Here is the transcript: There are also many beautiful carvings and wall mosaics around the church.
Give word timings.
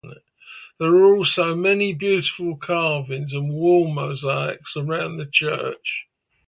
There 0.79 0.89
are 0.95 1.15
also 1.15 1.55
many 1.55 1.93
beautiful 1.93 2.57
carvings 2.57 3.33
and 3.35 3.51
wall 3.53 3.87
mosaics 3.87 4.75
around 4.75 5.17
the 5.17 5.27
church. 5.27 6.07